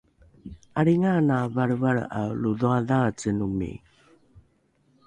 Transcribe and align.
’alringaana 0.79 1.37
valrevalre’ae 1.55 2.35
lo 2.41 2.51
dhoadhaacenomi 2.59 3.71